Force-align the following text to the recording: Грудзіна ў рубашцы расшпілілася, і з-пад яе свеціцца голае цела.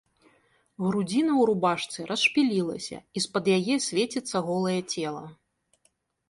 Грудзіна 0.85 1.29
ў 1.35 1.41
рубашцы 1.49 2.05
расшпілілася, 2.11 2.97
і 3.21 3.23
з-пад 3.27 3.45
яе 3.57 3.75
свеціцца 3.89 4.37
голае 4.49 4.79
цела. 4.93 5.23